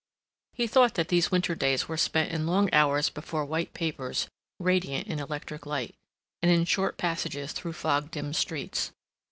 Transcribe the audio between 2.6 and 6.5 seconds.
hours before white papers radiant in electric light; and